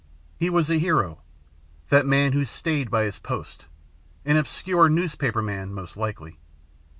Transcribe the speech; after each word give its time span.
He 0.39 0.49
was 0.49 0.71
a 0.71 0.79
hero, 0.79 1.21
that 1.89 2.07
man 2.07 2.33
who 2.33 2.43
staid 2.43 2.89
by 2.89 3.03
his 3.03 3.19
post 3.19 3.65
an 4.25 4.35
obscure 4.35 4.89
newspaperman, 4.89 5.75
most 5.75 5.95
likely. 5.95 6.39